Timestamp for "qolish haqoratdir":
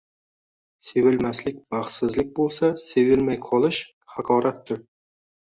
3.45-4.83